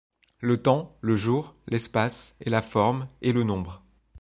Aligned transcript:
Le 0.39 0.59
temps, 0.59 0.95
le 1.01 1.15
jour, 1.15 1.53
l'espace, 1.67 2.35
et 2.41 2.49
la 2.49 2.63
forme, 2.63 3.07
et 3.21 3.31
le 3.31 3.43
nombre 3.43 3.83